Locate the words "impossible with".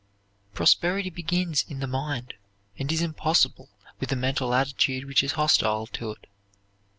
3.03-4.11